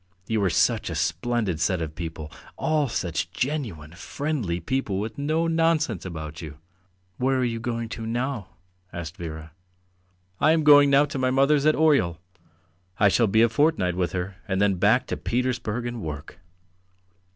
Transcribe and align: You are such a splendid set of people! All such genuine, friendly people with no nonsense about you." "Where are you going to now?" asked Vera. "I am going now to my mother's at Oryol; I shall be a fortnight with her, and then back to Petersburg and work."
You 0.25 0.43
are 0.43 0.49
such 0.49 0.89
a 0.89 0.95
splendid 0.95 1.59
set 1.59 1.79
of 1.79 1.93
people! 1.93 2.31
All 2.57 2.89
such 2.89 3.29
genuine, 3.29 3.91
friendly 3.91 4.59
people 4.59 4.97
with 4.99 5.19
no 5.19 5.45
nonsense 5.45 6.05
about 6.05 6.41
you." 6.41 6.57
"Where 7.17 7.37
are 7.37 7.43
you 7.45 7.59
going 7.59 7.87
to 7.89 8.07
now?" 8.07 8.47
asked 8.91 9.15
Vera. 9.15 9.51
"I 10.39 10.53
am 10.53 10.63
going 10.63 10.89
now 10.89 11.05
to 11.05 11.19
my 11.19 11.29
mother's 11.29 11.67
at 11.67 11.75
Oryol; 11.75 12.17
I 12.97 13.09
shall 13.09 13.27
be 13.27 13.43
a 13.43 13.47
fortnight 13.47 13.93
with 13.95 14.13
her, 14.13 14.37
and 14.47 14.59
then 14.59 14.73
back 14.79 15.05
to 15.05 15.17
Petersburg 15.17 15.85
and 15.85 16.01
work." 16.01 16.39